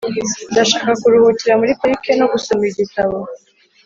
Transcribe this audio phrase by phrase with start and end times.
[0.51, 3.17] ]ndashaka kuruhukira muri parike no gusoma igitabo.